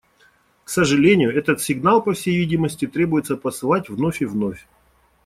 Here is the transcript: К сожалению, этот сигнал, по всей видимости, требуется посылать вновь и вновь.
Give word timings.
К 0.63 0.69
сожалению, 0.69 1.31
этот 1.31 1.61
сигнал, 1.61 2.01
по 2.01 2.13
всей 2.13 2.35
видимости, 2.39 2.87
требуется 2.87 3.37
посылать 3.37 3.87
вновь 3.87 4.23
и 4.23 4.25
вновь. 4.25 4.65